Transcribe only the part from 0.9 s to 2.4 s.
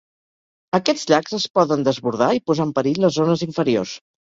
llacs es poden desbordar